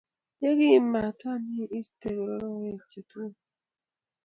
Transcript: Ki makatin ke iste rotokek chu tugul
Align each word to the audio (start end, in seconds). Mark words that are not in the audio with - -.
Ki 0.39 0.69
makatin 0.91 1.41
ke 1.57 1.65
iste 1.79 2.09
rotokek 2.17 2.81
chu 2.89 2.99
tugul 3.09 3.33